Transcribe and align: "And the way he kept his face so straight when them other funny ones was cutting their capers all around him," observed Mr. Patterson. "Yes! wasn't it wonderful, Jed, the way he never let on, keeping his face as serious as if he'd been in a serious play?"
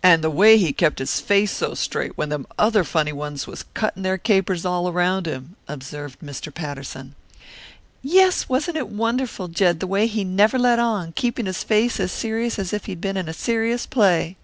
"And 0.00 0.22
the 0.22 0.30
way 0.30 0.58
he 0.58 0.72
kept 0.72 1.00
his 1.00 1.20
face 1.20 1.50
so 1.50 1.74
straight 1.74 2.16
when 2.16 2.28
them 2.28 2.46
other 2.56 2.84
funny 2.84 3.12
ones 3.12 3.48
was 3.48 3.64
cutting 3.74 4.04
their 4.04 4.16
capers 4.16 4.64
all 4.64 4.88
around 4.88 5.26
him," 5.26 5.56
observed 5.66 6.20
Mr. 6.20 6.54
Patterson. 6.54 7.16
"Yes! 8.00 8.48
wasn't 8.48 8.76
it 8.76 8.88
wonderful, 8.88 9.48
Jed, 9.48 9.80
the 9.80 9.88
way 9.88 10.06
he 10.06 10.22
never 10.22 10.56
let 10.56 10.78
on, 10.78 11.10
keeping 11.14 11.46
his 11.46 11.64
face 11.64 11.98
as 11.98 12.12
serious 12.12 12.60
as 12.60 12.72
if 12.72 12.84
he'd 12.84 13.00
been 13.00 13.16
in 13.16 13.28
a 13.28 13.34
serious 13.34 13.86
play?" 13.86 14.36